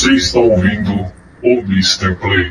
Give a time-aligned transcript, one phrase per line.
[0.00, 2.14] Você está ouvindo o Mr.
[2.14, 2.50] Play.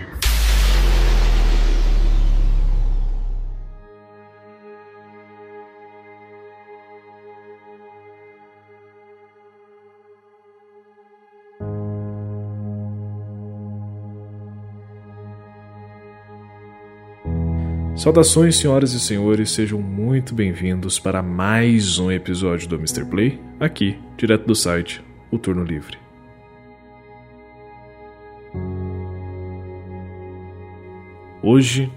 [17.95, 23.05] Saudações, senhoras e senhores, sejam muito bem-vindos para mais um episódio do Mr.
[23.05, 26.08] Play, aqui, direto do site O Turno Livre.
[31.41, 31.89] Hoje,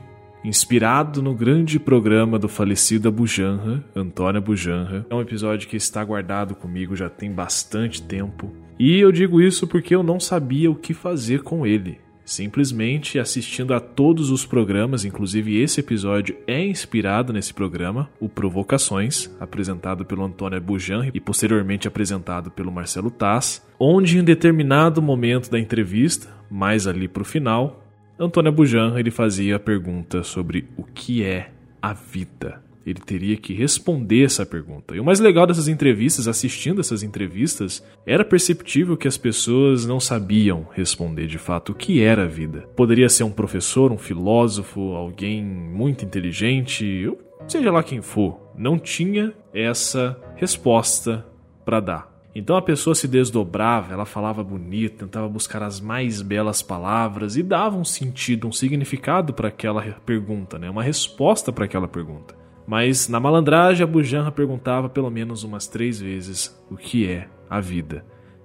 [0.45, 6.55] inspirado no grande programa do falecido Abujanra, Antônio Abujanra, é um episódio que está guardado
[6.55, 8.53] comigo já tem bastante tempo.
[8.79, 11.99] E eu digo isso porque eu não sabia o que fazer com ele.
[12.25, 19.29] Simplesmente assistindo a todos os programas, inclusive esse episódio é inspirado nesse programa, o Provocações,
[19.41, 25.59] apresentado pelo Antônio Bujan e posteriormente apresentado pelo Marcelo Tass, onde em determinado momento da
[25.59, 27.82] entrevista, mais ali para o final,
[28.25, 33.55] Antônio Bujan ele fazia a pergunta sobre o que é a vida ele teria que
[33.55, 34.95] responder essa pergunta.
[34.95, 40.01] E o mais legal dessas entrevistas, assistindo essas entrevistas, era perceptível que as pessoas não
[40.01, 42.69] sabiam responder de fato o que era a vida.
[42.77, 47.09] Poderia ser um professor, um filósofo, alguém muito inteligente,
[47.47, 51.25] seja lá quem for, não tinha essa resposta
[51.65, 52.12] para dar.
[52.35, 57.43] Então a pessoa se desdobrava, ela falava bonito, tentava buscar as mais belas palavras e
[57.43, 60.71] dava um sentido, um significado para aquela pergunta, né?
[60.71, 62.35] uma resposta para aquela pergunta.
[62.67, 67.61] Mas na malandragem, a Bujanra perguntava pelo menos umas três vezes o que é a
[67.61, 68.05] vida.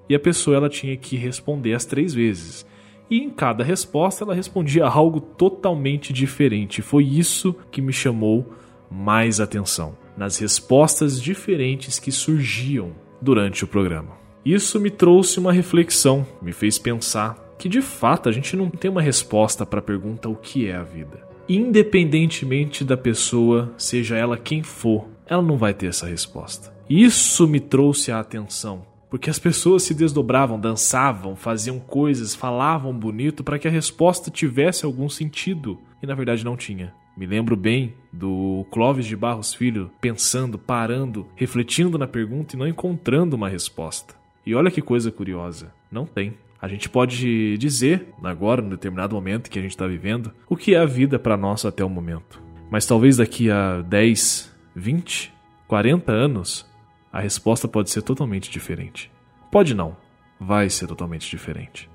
[0.10, 2.66] E a pessoa ela tinha que responder as três vezes.
[3.10, 6.82] E em cada resposta ela respondia algo totalmente diferente.
[6.82, 8.54] Foi isso que me chamou
[8.92, 9.98] mais atenção.
[10.18, 14.18] Nas respostas diferentes que surgiam durante o programa.
[14.46, 18.90] Isso me trouxe uma reflexão, me fez pensar que de fato a gente não tem
[18.90, 24.38] uma resposta para a pergunta o que é a vida independentemente da pessoa, seja ela
[24.38, 26.74] quem for, ela não vai ter essa resposta.
[26.90, 33.44] Isso me trouxe a atenção, porque as pessoas se desdobravam, dançavam, faziam coisas, falavam bonito
[33.44, 36.94] para que a resposta tivesse algum sentido, e na verdade não tinha.
[37.18, 42.68] Me lembro bem do Clóvis de Barros Filho pensando, parando, refletindo na pergunta e não
[42.68, 44.14] encontrando uma resposta.
[44.46, 46.36] E olha que coisa curiosa, não tem.
[46.62, 50.76] A gente pode dizer, agora, no determinado momento que a gente está vivendo, o que
[50.76, 52.40] é a vida para nós até o momento.
[52.70, 55.34] Mas talvez daqui a 10, 20,
[55.68, 56.70] 40 anos,
[57.12, 59.12] a resposta pode ser totalmente diferente.
[59.52, 59.98] Pode não,
[60.40, 61.90] vai ser totalmente diferente.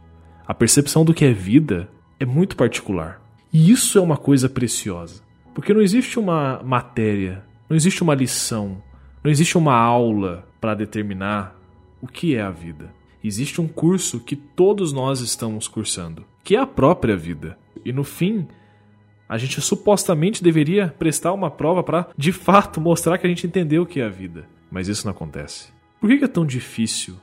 [0.45, 3.22] A percepção do que é vida é muito particular.
[3.53, 5.23] E isso é uma coisa preciosa.
[5.55, 8.83] Porque não existe uma matéria, não existe uma lição,
[9.23, 11.57] não existe uma aula para determinar
[12.01, 16.59] o que é a vida existe um curso que todos nós estamos cursando, que é
[16.59, 17.57] a própria vida.
[17.85, 18.47] E no fim,
[19.29, 23.83] a gente supostamente deveria prestar uma prova para de fato mostrar que a gente entendeu
[23.83, 24.47] o que é a vida.
[24.71, 25.73] Mas isso não acontece.
[26.01, 27.17] Por que é tão difícil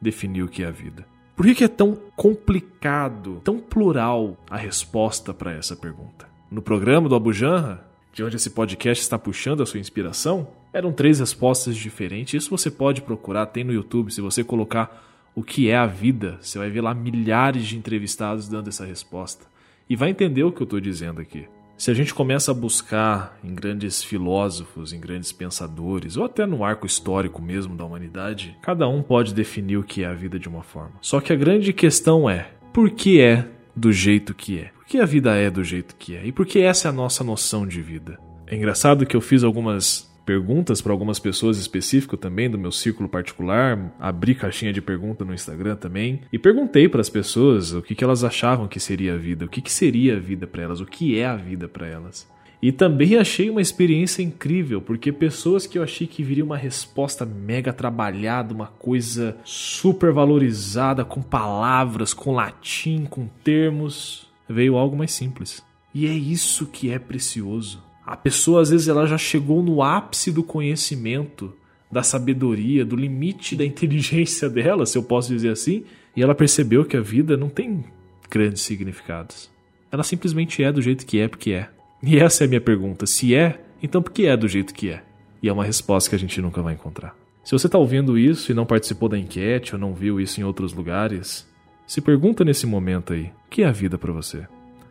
[0.00, 1.06] definir o que é a vida?
[1.34, 6.28] Por que é tão complicado, tão plural a resposta para essa pergunta?
[6.50, 10.92] No programa do Abu Janra, de onde esse podcast está puxando a sua inspiração, eram
[10.92, 12.34] três respostas diferentes.
[12.34, 14.12] Isso você pode procurar, tem no YouTube.
[14.12, 15.02] Se você colocar
[15.34, 19.46] o que é a vida, você vai ver lá milhares de entrevistados dando essa resposta.
[19.88, 21.46] E vai entender o que eu estou dizendo aqui.
[21.82, 26.62] Se a gente começa a buscar em grandes filósofos, em grandes pensadores, ou até no
[26.62, 30.48] arco histórico mesmo da humanidade, cada um pode definir o que é a vida de
[30.48, 30.92] uma forma.
[31.00, 34.66] Só que a grande questão é: por que é do jeito que é?
[34.66, 36.24] Por que a vida é do jeito que é?
[36.24, 38.16] E por que essa é a nossa noção de vida?
[38.46, 43.08] É engraçado que eu fiz algumas perguntas para algumas pessoas específicas também do meu círculo
[43.08, 47.94] particular, abri caixinha de pergunta no Instagram também e perguntei para as pessoas o que,
[47.94, 50.80] que elas achavam que seria a vida, o que, que seria a vida para elas,
[50.80, 52.30] o que é a vida para elas.
[52.62, 57.26] E também achei uma experiência incrível, porque pessoas que eu achei que viria uma resposta
[57.26, 65.10] mega trabalhada, uma coisa super valorizada, com palavras, com latim, com termos, veio algo mais
[65.10, 65.60] simples.
[65.92, 67.82] E é isso que é precioso.
[68.04, 71.52] A pessoa às vezes ela já chegou no ápice do conhecimento,
[71.90, 75.84] da sabedoria, do limite da inteligência dela, se eu posso dizer assim,
[76.16, 77.84] e ela percebeu que a vida não tem
[78.30, 79.50] grandes significados.
[79.90, 81.68] Ela simplesmente é do jeito que é porque é.
[82.02, 83.06] E essa é a minha pergunta.
[83.06, 85.02] Se é, então por que é do jeito que é?
[85.42, 87.14] E é uma resposta que a gente nunca vai encontrar.
[87.44, 90.44] Se você está ouvindo isso e não participou da enquete ou não viu isso em
[90.44, 91.46] outros lugares,
[91.86, 94.46] se pergunta nesse momento aí: o que é a vida para você?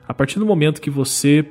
[0.07, 1.45] A partir do momento que você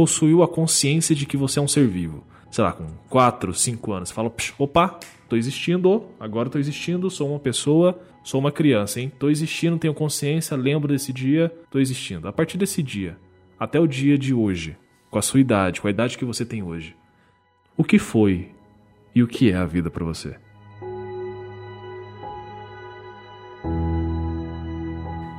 [0.00, 2.24] possuiu a consciência de que você é um ser vivo.
[2.50, 4.08] sei lá, com 4, 5 anos.
[4.08, 4.98] Você fala, opa,
[5.28, 9.12] tô existindo, agora tô existindo, sou uma pessoa, sou uma criança, hein?
[9.18, 12.26] Tô existindo, tenho consciência, lembro desse dia, tô existindo.
[12.26, 13.18] A partir desse dia,
[13.58, 14.74] até o dia de hoje,
[15.10, 16.96] com a sua idade, com a idade que você tem hoje,
[17.76, 18.52] o que foi
[19.14, 20.34] e o que é a vida para você?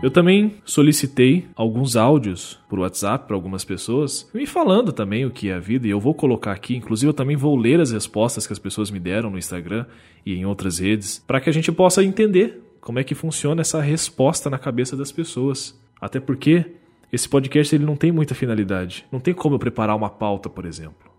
[0.01, 5.49] Eu também solicitei alguns áudios por WhatsApp para algumas pessoas, me falando também o que
[5.49, 8.47] é a vida, e eu vou colocar aqui, inclusive eu também vou ler as respostas
[8.47, 9.85] que as pessoas me deram no Instagram
[10.25, 13.79] e em outras redes, para que a gente possa entender como é que funciona essa
[13.79, 15.79] resposta na cabeça das pessoas.
[16.01, 16.65] Até porque
[17.13, 19.05] esse podcast ele não tem muita finalidade.
[19.11, 21.11] Não tem como eu preparar uma pauta, por exemplo.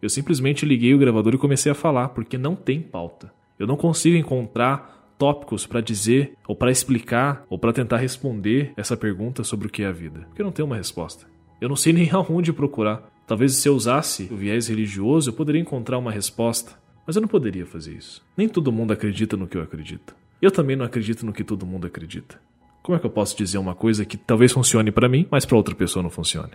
[0.00, 3.30] Eu simplesmente liguei o gravador e comecei a falar, porque não tem pauta.
[3.58, 8.96] Eu não consigo encontrar tópicos para dizer, ou para explicar, ou para tentar responder essa
[8.96, 10.20] pergunta sobre o que é a vida.
[10.20, 11.26] Porque eu não tenho uma resposta.
[11.60, 13.06] Eu não sei nem aonde procurar.
[13.26, 16.72] Talvez se eu usasse o viés religioso, eu poderia encontrar uma resposta.
[17.06, 18.24] Mas eu não poderia fazer isso.
[18.34, 20.16] Nem todo mundo acredita no que eu acredito.
[20.40, 22.40] Eu também não acredito no que todo mundo acredita.
[22.82, 25.56] Como é que eu posso dizer uma coisa que talvez funcione para mim, mas para
[25.56, 26.52] outra pessoa não funcione?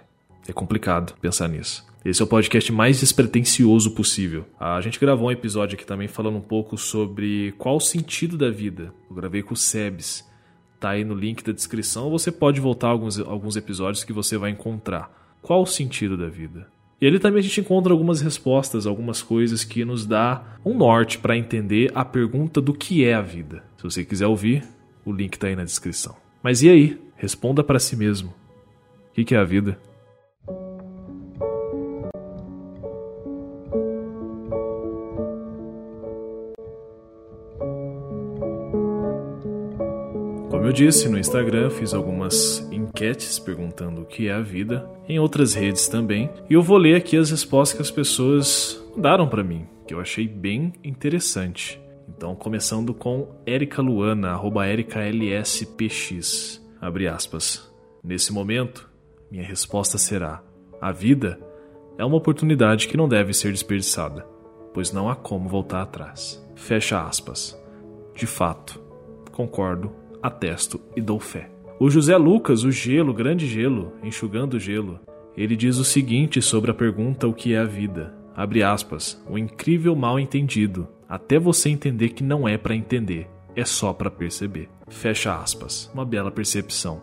[0.47, 1.85] É complicado pensar nisso.
[2.05, 4.45] Esse é o podcast mais despretensioso possível.
[4.59, 8.51] A gente gravou um episódio aqui também falando um pouco sobre qual o sentido da
[8.51, 8.93] vida.
[9.09, 10.23] Eu gravei com o Sebes.
[10.79, 12.11] Tá aí no link da descrição.
[12.11, 15.09] Você pode voltar alguns, alguns episódios que você vai encontrar.
[15.41, 16.67] Qual o sentido da vida?
[17.01, 21.17] E ali também a gente encontra algumas respostas, algumas coisas que nos dá um norte
[21.17, 23.63] para entender a pergunta do que é a vida.
[23.77, 24.63] Se você quiser ouvir,
[25.03, 26.15] o link está aí na descrição.
[26.43, 27.01] Mas e aí?
[27.15, 28.31] Responda para si mesmo.
[29.09, 29.79] O que é a vida?
[40.49, 45.19] Como eu disse, no Instagram fiz algumas enquetes perguntando o que é a vida, em
[45.19, 49.43] outras redes também, e eu vou ler aqui as respostas que as pessoas mandaram para
[49.43, 51.81] mim, que eu achei bem interessante.
[52.07, 57.69] Então, começando com Erika Luana, arroba ErikaLSPX, abre aspas.
[58.03, 58.89] Nesse momento,
[59.31, 60.43] minha resposta será:
[60.79, 61.39] a vida
[61.97, 64.25] é uma oportunidade que não deve ser desperdiçada,
[64.73, 66.41] pois não há como voltar atrás.
[66.55, 67.59] Fecha aspas.
[68.13, 68.79] De fato,
[69.31, 71.49] concordo atesto e dou fé.
[71.79, 74.99] O José Lucas, o gelo, grande gelo, enxugando gelo,
[75.37, 78.15] ele diz o seguinte sobre a pergunta o que é a vida.
[78.35, 83.63] Abre aspas, o incrível mal entendido, até você entender que não é para entender, é
[83.65, 84.69] só para perceber.
[84.87, 87.01] Fecha aspas, uma bela percepção.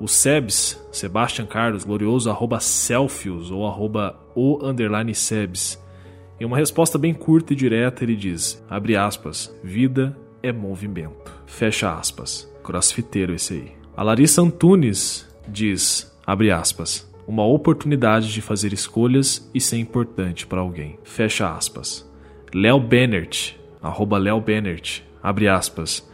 [0.00, 5.82] O Sebs, Sebastian Carlos, glorioso arroba selfios ou arroba o underline Sebs,
[6.40, 11.39] em uma resposta bem curta e direta ele diz, abre aspas, vida é movimento.
[11.50, 13.72] Fecha aspas crossfiteiro esse aí.
[13.96, 20.60] A Larissa Antunes diz, abre aspas, uma oportunidade de fazer escolhas e ser importante para
[20.60, 20.98] alguém.
[21.02, 22.08] Fecha aspas.
[22.54, 26.08] Léo Bennert, arroba Léo Bennert, abre aspas,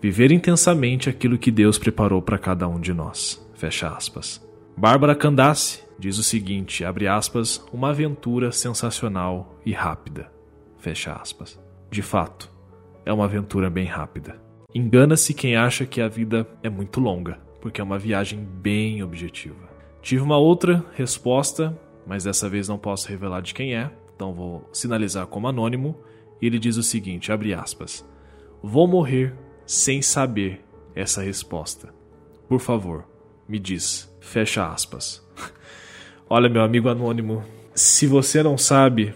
[0.00, 3.44] viver intensamente aquilo que Deus preparou para cada um de nós.
[3.54, 4.40] Fecha aspas.
[4.76, 10.30] Bárbara Candace diz o seguinte, abre aspas, uma aventura sensacional e rápida.
[10.78, 11.58] Fecha aspas.
[11.90, 12.50] De fato,
[13.04, 14.45] é uma aventura bem rápida.
[14.76, 19.70] Engana-se quem acha que a vida é muito longa, porque é uma viagem bem objetiva.
[20.02, 21.74] Tive uma outra resposta,
[22.06, 25.96] mas dessa vez não posso revelar de quem é, então vou sinalizar como anônimo.
[26.42, 28.06] E ele diz o seguinte, abre aspas:
[28.62, 29.34] Vou morrer
[29.64, 30.62] sem saber
[30.94, 31.88] essa resposta.
[32.46, 33.08] Por favor,
[33.48, 34.14] me diz.
[34.20, 35.26] Fecha aspas.
[36.28, 37.42] Olha, meu amigo anônimo,
[37.74, 39.14] se você não sabe,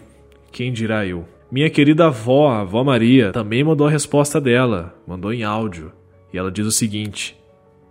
[0.51, 1.23] quem dirá eu?
[1.51, 5.91] Minha querida avó, a avó Maria, também mandou a resposta dela, mandou em áudio.
[6.31, 7.37] E ela diz o seguinte: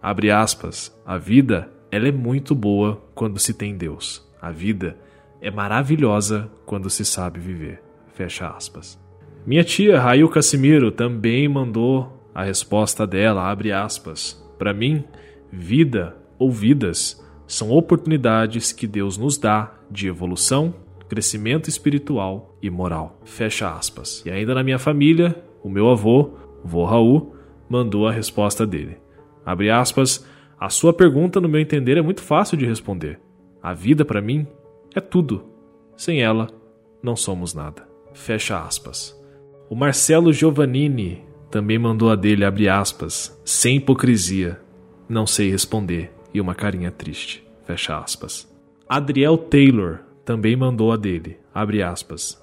[0.00, 4.26] abre aspas, a vida ela é muito boa quando se tem Deus.
[4.40, 4.97] A vida
[5.43, 7.83] é maravilhosa quando se sabe viver.
[8.14, 8.99] Fecha aspas.
[9.45, 14.43] Minha tia Rail Casimiro também mandou a resposta dela, abre aspas.
[14.59, 15.05] Para mim,
[15.52, 20.75] vida ou vidas são oportunidades que Deus nos dá de evolução
[21.11, 23.19] crescimento espiritual e moral.
[23.25, 24.23] Fecha aspas.
[24.25, 27.35] E ainda na minha família, o meu avô, vô Raul,
[27.69, 28.97] mandou a resposta dele.
[29.45, 30.25] Abre aspas.
[30.59, 33.19] A sua pergunta, no meu entender, é muito fácil de responder.
[33.61, 34.47] A vida, para mim,
[34.95, 35.45] é tudo.
[35.97, 36.47] Sem ela,
[37.02, 37.88] não somos nada.
[38.14, 39.19] Fecha aspas.
[39.69, 44.61] O Marcelo Giovannini também mandou a dele, abre aspas, sem hipocrisia.
[45.09, 46.12] Não sei responder.
[46.33, 47.45] E uma carinha triste.
[47.64, 48.49] Fecha aspas.
[48.88, 52.40] Adriel Taylor também mandou a dele, abre aspas,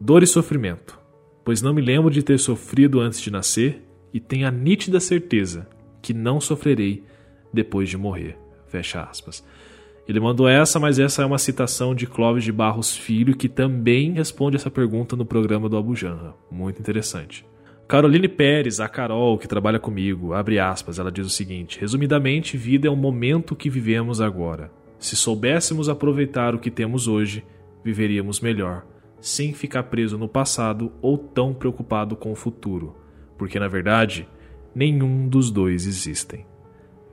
[0.00, 0.98] dor e sofrimento,
[1.44, 3.80] pois não me lembro de ter sofrido antes de nascer
[4.12, 5.68] e tenho a nítida certeza
[6.02, 7.04] que não sofrerei
[7.54, 9.46] depois de morrer, fecha aspas.
[10.08, 14.14] Ele mandou essa, mas essa é uma citação de Clóvis de Barros Filho, que também
[14.14, 16.34] responde essa pergunta no programa do Abujanra.
[16.50, 17.46] Muito interessante.
[17.86, 22.88] Caroline Pérez, a Carol, que trabalha comigo, abre aspas, ela diz o seguinte: Resumidamente, vida
[22.88, 24.72] é o momento que vivemos agora.
[24.98, 27.44] Se soubéssemos aproveitar o que temos hoje,
[27.84, 28.84] viveríamos melhor,
[29.20, 32.96] sem ficar preso no passado ou tão preocupado com o futuro,
[33.36, 34.28] porque na verdade,
[34.74, 36.46] nenhum dos dois existem.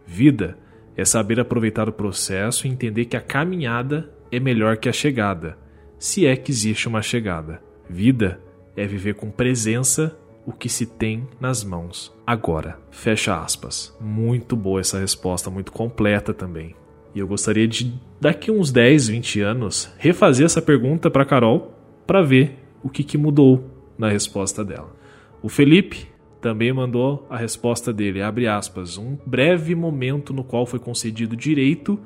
[0.05, 0.57] Vida
[0.95, 5.57] é saber aproveitar o processo e entender que a caminhada é melhor que a chegada,
[5.97, 7.61] se é que existe uma chegada.
[7.89, 8.39] Vida
[8.75, 12.79] é viver com presença o que se tem nas mãos agora.
[12.91, 13.95] Fecha aspas.
[13.99, 16.75] Muito boa essa resposta, muito completa também.
[17.15, 21.73] E eu gostaria de, daqui uns 10, 20 anos, refazer essa pergunta para Carol
[22.05, 23.63] para ver o que, que mudou
[23.97, 24.93] na resposta dela.
[25.41, 26.07] O Felipe
[26.41, 31.37] também mandou a resposta dele, abre aspas, um breve momento no qual foi concedido o
[31.37, 31.97] direito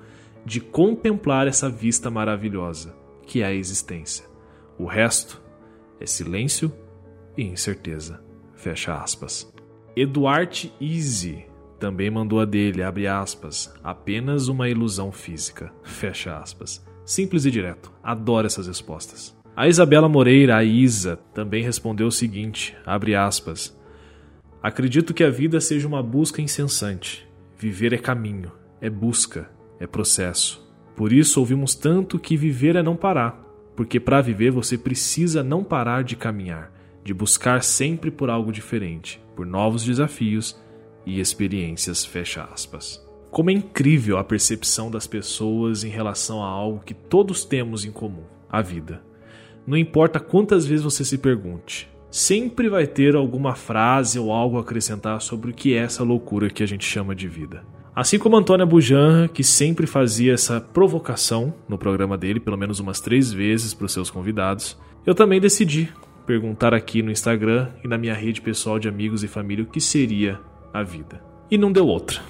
[0.45, 4.25] de contemplar essa vista maravilhosa, que é a existência.
[4.77, 5.41] O resto
[5.99, 6.71] é silêncio
[7.35, 8.23] e incerteza.
[8.53, 9.51] Fecha aspas.
[9.95, 11.48] Eduard Easy
[11.79, 15.71] também mandou a dele, abre aspas, apenas uma ilusão física.
[15.83, 16.85] Fecha aspas.
[17.05, 17.91] Simples e direto.
[18.03, 19.35] Adoro essas respostas.
[19.55, 23.77] A Isabela Moreira, a Isa, também respondeu o seguinte, abre aspas,
[24.61, 27.25] Acredito que a vida seja uma busca incessante.
[27.57, 30.69] Viver é caminho, é busca, é processo.
[30.97, 33.41] Por isso ouvimos tanto que viver é não parar,
[33.73, 39.19] porque para viver você precisa não parar de caminhar de buscar sempre por algo diferente,
[39.35, 40.59] por novos desafios
[41.05, 43.03] e experiências, fecha aspas.
[43.31, 47.91] Como é incrível a percepção das pessoas em relação a algo que todos temos em
[47.91, 49.03] comum, a vida.
[49.67, 54.61] Não importa quantas vezes você se pergunte, sempre vai ter alguma frase ou algo a
[54.61, 57.63] acrescentar sobre o que é essa loucura que a gente chama de vida.
[57.95, 62.99] Assim como Antônia Bujanra, que sempre fazia essa provocação no programa dele, pelo menos umas
[62.99, 65.91] três vezes para os seus convidados, eu também decidi
[66.25, 69.81] perguntar aqui no Instagram e na minha rede pessoal de amigos e família o que
[69.81, 70.39] seria
[70.73, 71.21] a vida.
[71.49, 72.21] E não deu outra.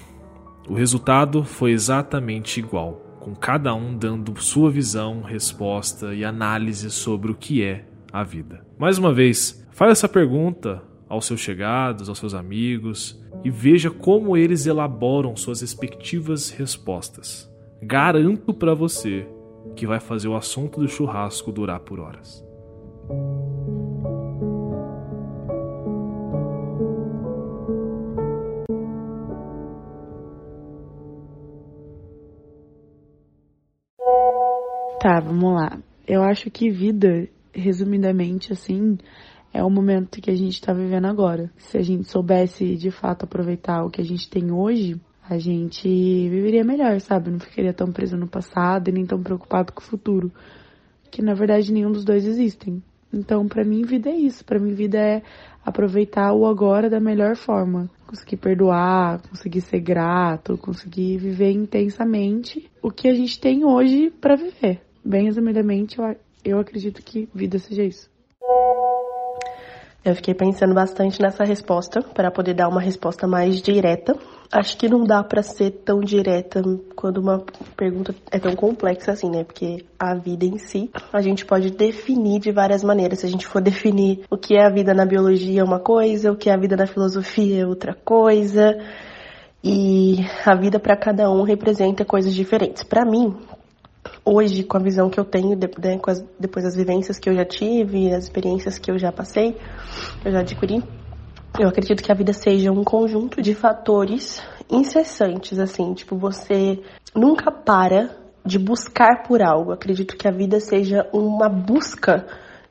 [0.68, 7.32] O resultado foi exatamente igual, com cada um dando sua visão, resposta e análise sobre
[7.32, 8.66] o que é a vida.
[8.78, 14.38] Mais uma vez, faça essa pergunta aos seus chegados, aos seus amigos e veja como
[14.38, 17.50] eles elaboram suas respectivas respostas.
[17.82, 19.28] Garanto para você
[19.76, 22.46] que vai fazer o assunto do churrasco durar por horas.
[35.00, 35.80] Tá, vamos lá.
[36.06, 38.98] Eu acho que vida, resumidamente, assim,
[39.54, 41.50] é o momento que a gente tá vivendo agora.
[41.56, 45.88] Se a gente soubesse de fato aproveitar o que a gente tem hoje, a gente
[45.88, 47.32] viveria melhor, sabe?
[47.32, 50.30] Não ficaria tão preso no passado e nem tão preocupado com o futuro.
[51.10, 52.84] Que na verdade nenhum dos dois existem.
[53.14, 54.44] Então, para mim, vida é isso.
[54.44, 55.24] Para mim, vida é
[55.66, 57.90] aproveitar o agora da melhor forma.
[58.06, 64.36] Conseguir perdoar, conseguir ser grato, conseguir viver intensamente o que a gente tem hoje para
[64.36, 64.89] viver.
[65.10, 68.08] Bem resumidamente, eu, eu acredito que vida seja isso.
[70.06, 74.16] Eu fiquei pensando bastante nessa resposta para poder dar uma resposta mais direta.
[74.52, 76.62] Acho que não dá para ser tão direta
[76.96, 77.44] quando uma
[77.76, 79.44] pergunta é tão complexa assim, né?
[79.44, 83.22] Porque a vida em si, a gente pode definir de várias maneiras.
[83.22, 86.32] Se a gente for definir o que é a vida na biologia é uma coisa,
[86.32, 88.78] o que é a vida na filosofia é outra coisa.
[89.64, 92.84] E a vida para cada um representa coisas diferentes.
[92.84, 93.36] Para mim,
[94.24, 97.46] hoje, com a visão que eu tenho, né, as, depois das vivências que eu já
[97.46, 99.58] tive, as experiências que eu já passei,
[100.24, 100.84] eu já adquiri,
[101.60, 106.80] eu acredito que a vida seja um conjunto de fatores incessantes, assim, tipo, você
[107.16, 109.72] nunca para de buscar por algo.
[109.72, 112.26] Acredito que a vida seja uma busca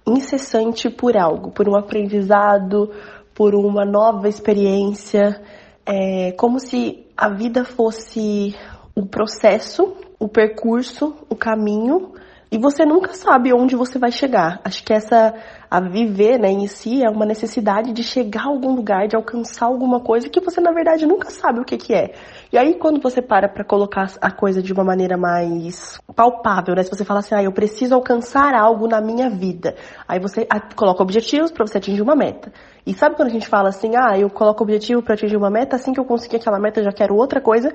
[0.07, 2.90] incessante por algo, por um aprendizado,
[3.35, 5.40] por uma nova experiência.
[5.85, 8.55] É como se a vida fosse
[8.95, 12.12] o processo o percurso, o caminho,
[12.50, 14.60] e você nunca sabe onde você vai chegar.
[14.64, 15.34] Acho que essa
[15.70, 19.66] a viver, né, em si é uma necessidade de chegar a algum lugar, de alcançar
[19.66, 22.14] alguma coisa que você na verdade nunca sabe o que que é.
[22.50, 26.82] E aí quando você para para colocar a coisa de uma maneira mais palpável, né,
[26.82, 29.75] se você fala assim, ah, eu preciso alcançar algo na minha vida,
[30.06, 32.50] aí você coloca objetivos para você atingir uma meta.
[32.87, 35.76] E sabe quando a gente fala assim, ah, eu coloco objetivo para atingir uma meta,
[35.76, 37.75] assim que eu conseguir aquela meta eu já quero outra coisa,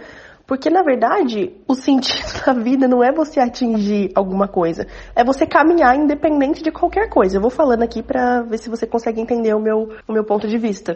[0.54, 4.86] porque, na verdade, o sentido da vida não é você atingir alguma coisa.
[5.16, 7.38] É você caminhar independente de qualquer coisa.
[7.38, 10.48] Eu vou falando aqui para ver se você consegue entender o meu, o meu ponto
[10.48, 10.96] de vista.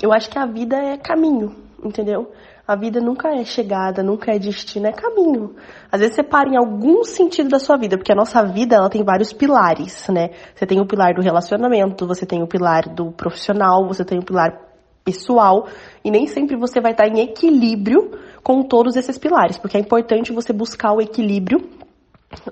[0.00, 1.52] Eu acho que a vida é caminho.
[1.82, 2.30] entendeu?
[2.64, 5.56] A vida nunca é chegada, nunca é destino, é caminho.
[5.90, 8.88] Às vezes você para em algum sentido da sua vida, porque a nossa vida ela
[8.88, 10.30] tem vários pilares, né?
[10.54, 14.24] Você tem o pilar do relacionamento, você tem o pilar do profissional, você tem o
[14.24, 14.71] pilar
[15.04, 15.66] pessoal,
[16.04, 20.32] e nem sempre você vai estar em equilíbrio com todos esses pilares, porque é importante
[20.32, 21.60] você buscar o equilíbrio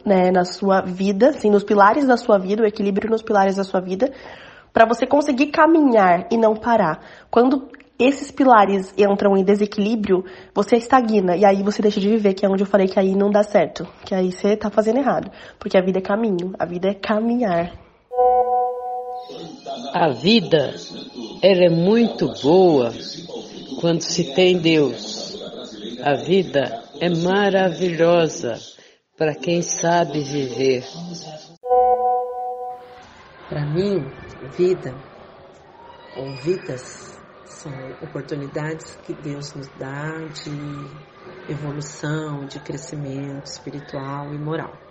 [0.05, 3.65] né, na sua vida, assim, nos pilares da sua vida, o equilíbrio nos pilares da
[3.65, 4.13] sua vida,
[4.73, 7.01] para você conseguir caminhar e não parar.
[7.31, 12.47] Quando esses pilares entram em desequilíbrio, você estagna e aí você deixa de viver, que
[12.47, 15.31] é onde eu falei que aí não dá certo, que aí você tá fazendo errado,
[15.59, 17.90] porque a vida é caminho, a vida é caminhar.
[19.93, 20.75] A vida,
[21.43, 22.93] ela é muito boa
[23.81, 25.37] quando se tem Deus.
[26.03, 28.59] A vida é maravilhosa
[29.17, 30.85] para quem sabe viver.
[33.49, 34.05] Para mim,
[34.57, 34.95] vida
[36.17, 37.73] ou vidas são
[38.03, 44.90] oportunidades que Deus nos dá de evolução, de crescimento espiritual e moral.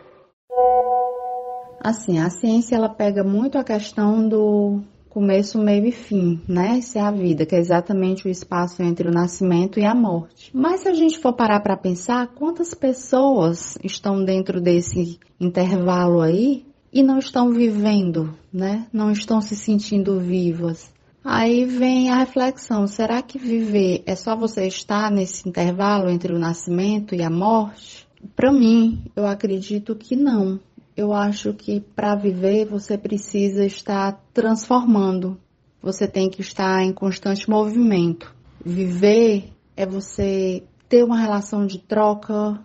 [1.82, 6.78] Assim, a ciência ela pega muito a questão do começo, meio e fim, né?
[6.78, 10.52] Isso é a vida, que é exatamente o espaço entre o nascimento e a morte.
[10.54, 16.66] Mas se a gente for parar para pensar, quantas pessoas estão dentro desse intervalo aí
[16.94, 18.88] e não estão vivendo, né?
[18.94, 20.92] Não estão se sentindo vivas.
[21.24, 26.40] Aí vem a reflexão: será que viver é só você estar nesse intervalo entre o
[26.40, 28.08] nascimento e a morte?
[28.36, 30.60] Para mim, eu acredito que não.
[31.00, 35.39] Eu acho que para viver você precisa estar transformando.
[35.82, 38.36] Você tem que estar em constante movimento.
[38.65, 42.60] Viver é você ter uma relação de troca,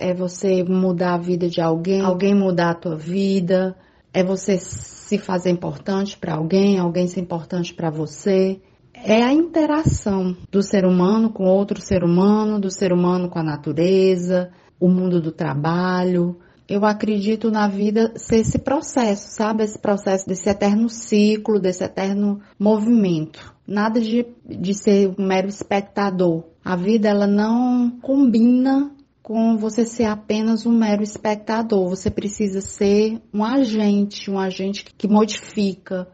[0.00, 3.76] é você mudar a vida de alguém, alguém mudar a tua vida,
[4.12, 8.60] é você se fazer importante para alguém, alguém ser importante para você.
[8.92, 13.44] É a interação do ser humano com outro ser humano, do ser humano com a
[13.44, 14.50] natureza,
[14.80, 16.36] o mundo do trabalho.
[16.68, 19.62] Eu acredito na vida ser esse processo, sabe?
[19.62, 23.54] Esse processo desse eterno ciclo, desse eterno movimento.
[23.66, 26.44] Nada de, de ser um mero espectador.
[26.64, 28.90] A vida, ela não combina
[29.22, 31.88] com você ser apenas um mero espectador.
[31.88, 36.08] Você precisa ser um agente, um agente que modifica.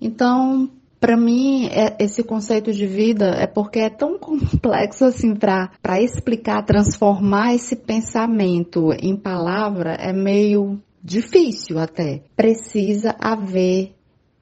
[0.00, 0.70] Então,
[1.04, 6.64] para mim, é, esse conceito de vida é porque é tão complexo assim para explicar,
[6.64, 12.22] transformar esse pensamento em palavra é meio difícil até.
[12.34, 13.92] Precisa haver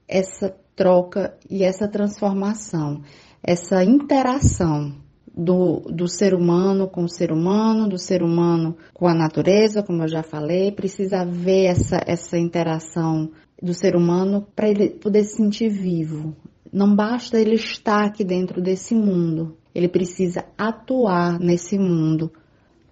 [0.07, 3.01] essa troca e essa transformação,
[3.43, 4.95] essa interação
[5.35, 10.03] do, do ser humano com o ser humano, do ser humano com a natureza, como
[10.03, 13.29] eu já falei, precisa haver essa, essa interação
[13.61, 16.33] do ser humano para ele poder se sentir vivo.
[16.73, 22.33] Não basta ele estar aqui dentro desse mundo, ele precisa atuar nesse mundo.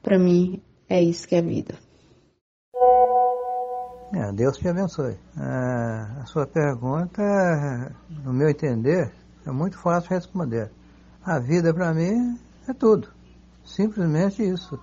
[0.03, 1.73] Para mim, é isso que é vida.
[4.13, 5.17] É, Deus te abençoe.
[5.35, 7.23] É, a sua pergunta,
[8.23, 9.11] no meu entender,
[9.47, 10.69] é muito fácil responder.
[11.25, 13.07] A vida para mim é tudo.
[13.63, 14.79] Simplesmente isso.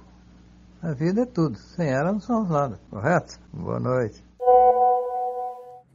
[0.82, 1.56] A vida é tudo.
[1.56, 3.38] Sem ela não somos nada, correto?
[3.52, 4.27] Boa noite.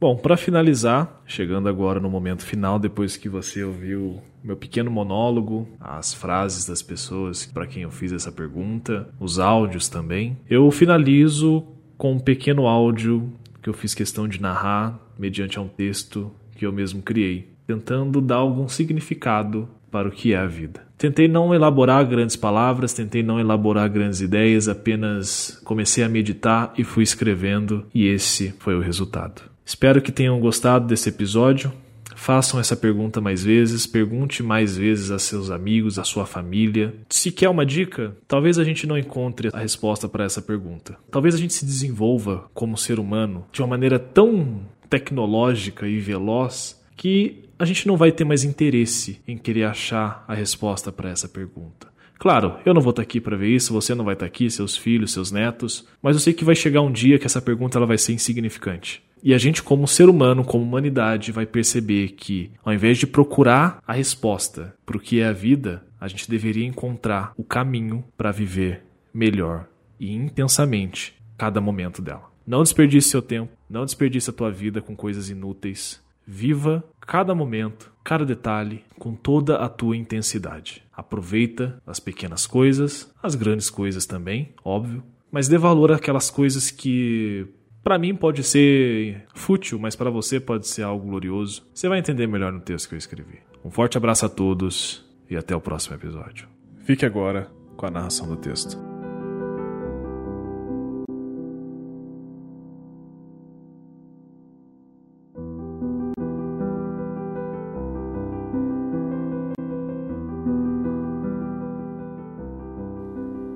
[0.00, 5.66] Bom, para finalizar, chegando agora no momento final, depois que você ouviu meu pequeno monólogo,
[5.80, 11.64] as frases das pessoas para quem eu fiz essa pergunta, os áudios também, eu finalizo
[11.96, 16.72] com um pequeno áudio que eu fiz questão de narrar mediante um texto que eu
[16.72, 20.82] mesmo criei, tentando dar algum significado para o que é a vida.
[20.98, 26.84] Tentei não elaborar grandes palavras, tentei não elaborar grandes ideias, apenas comecei a meditar e
[26.84, 29.53] fui escrevendo, e esse foi o resultado.
[29.64, 31.72] Espero que tenham gostado desse episódio.
[32.14, 36.94] Façam essa pergunta mais vezes, pergunte mais vezes a seus amigos, a sua família.
[37.08, 40.96] Se quer uma dica, talvez a gente não encontre a resposta para essa pergunta.
[41.10, 46.80] Talvez a gente se desenvolva como ser humano de uma maneira tão tecnológica e veloz
[46.96, 51.28] que a gente não vai ter mais interesse em querer achar a resposta para essa
[51.28, 51.88] pergunta.
[52.18, 54.76] Claro, eu não vou estar aqui para ver isso, você não vai estar aqui, seus
[54.76, 57.86] filhos, seus netos, mas eu sei que vai chegar um dia que essa pergunta ela
[57.86, 59.02] vai ser insignificante.
[59.24, 63.82] E a gente, como ser humano, como humanidade, vai perceber que, ao invés de procurar
[63.86, 68.30] a resposta para o que é a vida, a gente deveria encontrar o caminho para
[68.30, 68.84] viver
[69.14, 69.66] melhor
[69.98, 72.30] e intensamente cada momento dela.
[72.46, 76.04] Não desperdice seu tempo, não desperdice a tua vida com coisas inúteis.
[76.26, 80.82] Viva cada momento, cada detalhe com toda a tua intensidade.
[80.94, 87.48] Aproveita as pequenas coisas, as grandes coisas também, óbvio, mas dê valor àquelas coisas que
[87.84, 91.64] para mim pode ser fútil, mas para você pode ser algo glorioso.
[91.72, 93.38] Você vai entender melhor no texto que eu escrevi.
[93.62, 96.48] Um forte abraço a todos e até o próximo episódio.
[96.84, 98.78] Fique agora com a narração do texto.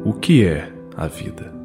[0.04, 1.58] O que é a vida?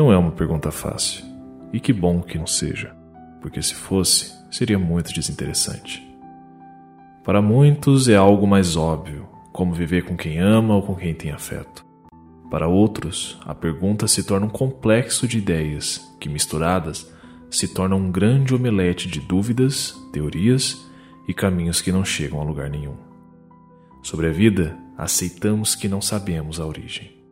[0.00, 1.26] Não é uma pergunta fácil,
[1.74, 2.90] e que bom que não seja,
[3.38, 6.02] porque se fosse, seria muito desinteressante.
[7.22, 11.32] Para muitos é algo mais óbvio, como viver com quem ama ou com quem tem
[11.32, 11.84] afeto.
[12.50, 17.06] Para outros, a pergunta se torna um complexo de ideias que, misturadas,
[17.50, 20.82] se tornam um grande omelete de dúvidas, teorias
[21.28, 22.96] e caminhos que não chegam a lugar nenhum.
[24.02, 27.22] Sobre a vida, aceitamos que não sabemos a origem.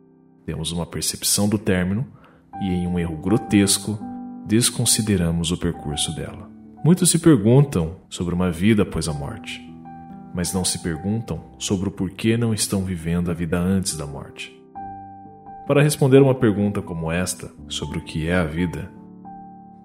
[0.45, 2.18] Temos uma percepção do término
[2.61, 3.99] e, em um erro grotesco,
[4.45, 6.49] desconsideramos o percurso dela.
[6.83, 9.69] Muitos se perguntam sobre uma vida após a morte
[10.33, 14.55] mas não se perguntam sobre o porquê não estão vivendo a vida antes da morte.
[15.67, 18.91] Para responder uma pergunta como esta, sobre o que é a vida,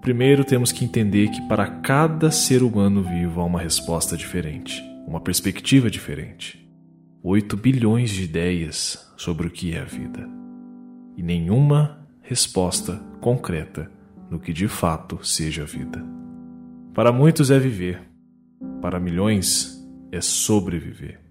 [0.01, 5.19] primeiro temos que entender que para cada ser humano vivo há uma resposta diferente, uma
[5.19, 6.63] perspectiva diferente.
[7.23, 10.29] 8 bilhões de ideias sobre o que é a vida,
[11.17, 13.91] e nenhuma resposta concreta
[14.31, 16.03] no que de fato seja a vida.
[16.91, 18.01] Para muitos é viver,
[18.81, 21.21] para milhões é sobreviver.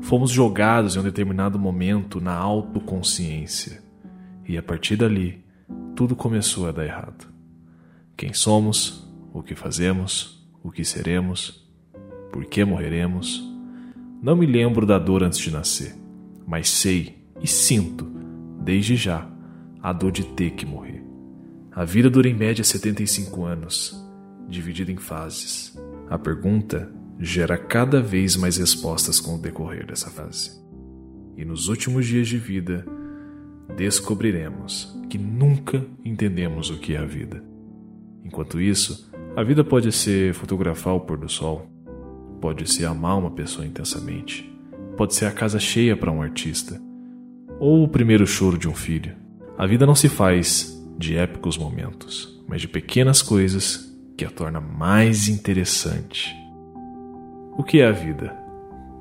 [0.00, 3.82] Fomos jogados em um determinado momento na autoconsciência
[4.48, 5.44] e a partir dali
[5.94, 7.28] tudo começou a dar errado.
[8.16, 11.70] Quem somos, o que fazemos, o que seremos,
[12.32, 13.44] por que morreremos.
[14.22, 15.94] Não me lembro da dor antes de nascer,
[16.46, 18.06] mas sei e sinto,
[18.62, 19.33] desde já,
[19.84, 21.04] a dor de ter que morrer.
[21.70, 24.02] A vida dura em média 75 anos,
[24.48, 25.78] dividida em fases.
[26.08, 30.58] A pergunta gera cada vez mais respostas com o decorrer dessa fase.
[31.36, 32.86] E nos últimos dias de vida,
[33.76, 37.44] descobriremos que nunca entendemos o que é a vida.
[38.24, 41.70] Enquanto isso, a vida pode ser fotografar o pôr do sol,
[42.40, 44.50] pode ser amar uma pessoa intensamente,
[44.96, 46.80] pode ser a casa cheia para um artista,
[47.60, 49.23] ou o primeiro choro de um filho.
[49.56, 54.60] A vida não se faz de épicos momentos, mas de pequenas coisas que a torna
[54.60, 56.44] mais interessante
[57.56, 58.36] o que é a vida?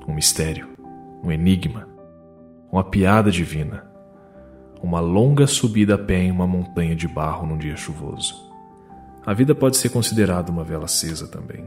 [0.07, 0.67] Um mistério,
[1.23, 1.87] um enigma,
[2.71, 3.83] uma piada divina,
[4.79, 8.35] uma longa subida a pé em uma montanha de barro num dia chuvoso.
[9.25, 11.65] A vida pode ser considerada uma vela acesa também.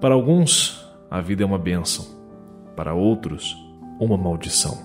[0.00, 2.06] Para alguns, a vida é uma bênção,
[2.74, 3.54] para outros,
[4.00, 4.78] uma maldição.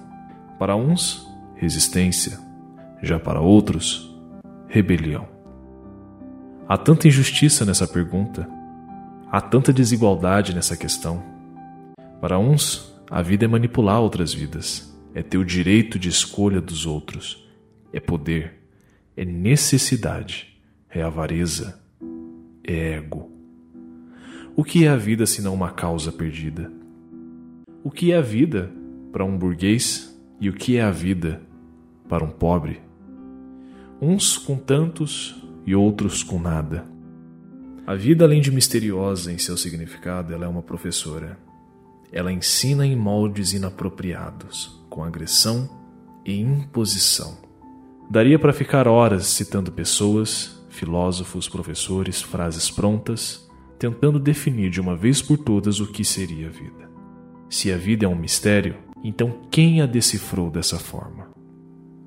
[0.60, 2.38] Para uns, resistência,
[3.02, 4.16] já para outros,
[4.68, 5.28] rebelião.
[6.68, 8.48] Há tanta injustiça nessa pergunta
[9.32, 11.24] Há tanta desigualdade nessa questão.
[12.20, 16.86] Para uns, a vida é manipular outras vidas, é ter o direito de escolha dos
[16.86, 17.50] outros,
[17.94, 18.56] é poder,
[19.16, 21.82] é necessidade, é avareza,
[22.62, 23.32] é ego.
[24.54, 26.70] O que é a vida senão uma causa perdida?
[27.86, 28.70] O que é a vida
[29.14, 31.42] para um burguês e o que é a vida
[32.10, 32.82] para um pobre?
[34.04, 36.84] Uns com tantos e outros com nada.
[37.86, 41.38] A vida, além de misteriosa em seu significado, ela é uma professora.
[42.12, 45.70] Ela ensina em moldes inapropriados, com agressão
[46.26, 47.38] e imposição.
[48.10, 55.22] Daria para ficar horas citando pessoas, filósofos, professores, frases prontas, tentando definir de uma vez
[55.22, 56.90] por todas o que seria a vida.
[57.48, 61.30] Se a vida é um mistério, então quem a decifrou dessa forma?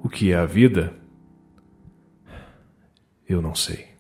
[0.03, 1.04] O que é a vida?
[3.29, 3.94] Eu não sei.